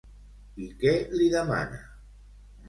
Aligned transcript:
I 0.63 0.69
què 0.83 0.93
li 1.19 1.27
demana? 1.35 1.79